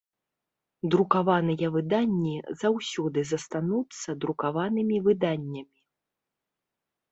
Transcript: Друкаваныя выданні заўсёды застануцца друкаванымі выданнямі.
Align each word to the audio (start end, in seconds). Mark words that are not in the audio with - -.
Друкаваныя 0.93 1.67
выданні 1.75 2.33
заўсёды 2.63 3.19
застануцца 3.33 4.09
друкаванымі 4.25 4.97
выданнямі. 5.11 5.79